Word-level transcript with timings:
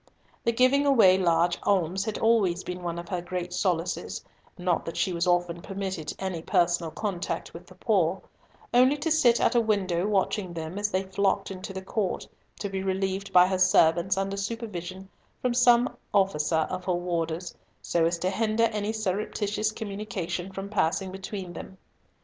The 0.45 0.51
giving 0.51 0.87
away 0.87 1.19
large 1.19 1.59
alms 1.61 2.05
had 2.05 2.17
always 2.17 2.63
been 2.63 2.81
one 2.81 2.97
of 2.97 3.07
her 3.09 3.21
great 3.21 3.53
solaces—not 3.53 4.83
that 4.83 4.97
she 4.97 5.13
was 5.13 5.27
often 5.27 5.61
permitted 5.61 6.11
any 6.17 6.41
personal 6.41 6.89
contact 6.89 7.53
with 7.53 7.67
the 7.67 7.75
poor: 7.75 8.23
only 8.73 8.97
to 8.97 9.11
sit 9.11 9.39
at 9.39 9.53
a 9.53 9.61
window 9.61 10.07
watching 10.07 10.53
them 10.53 10.79
as 10.79 10.89
they 10.89 11.03
flocked 11.03 11.51
into 11.51 11.71
the 11.71 11.83
court, 11.83 12.27
to 12.61 12.67
be 12.67 12.81
relieved 12.81 13.31
by 13.31 13.45
her 13.45 13.59
servants 13.59 14.17
under 14.17 14.37
supervision 14.37 15.07
from 15.39 15.53
some 15.53 15.95
officer 16.15 16.55
of 16.71 16.85
her 16.85 16.93
warders, 16.95 17.53
so 17.83 18.05
as 18.05 18.17
to 18.17 18.31
hinder 18.31 18.69
any 18.71 18.91
surreptitious 18.91 19.71
communication 19.71 20.51
from 20.51 20.67
passing 20.67 21.11
between 21.11 21.53
them. 21.53 21.77